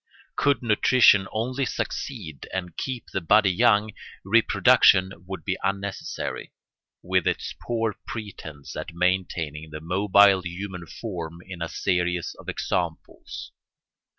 [0.35, 3.91] Could nutrition only succeed and keep the body young,
[4.23, 6.51] reproduction would be unnecessary,
[7.03, 13.51] with its poor pretence at maintaining the mobile human form in a series of examples.